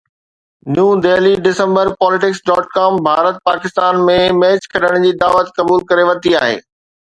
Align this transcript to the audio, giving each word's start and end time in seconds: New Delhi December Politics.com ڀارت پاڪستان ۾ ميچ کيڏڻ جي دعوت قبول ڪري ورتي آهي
New 0.75 0.85
Delhi 1.05 1.33
December 1.47 1.83
Politics.com 2.05 2.97
ڀارت 3.09 3.37
پاڪستان 3.51 4.01
۾ 4.09 4.17
ميچ 4.41 4.67
کيڏڻ 4.75 5.01
جي 5.07 5.15
دعوت 5.27 5.55
قبول 5.61 5.89
ڪري 5.95 6.11
ورتي 6.11 6.37
آهي 6.45 6.61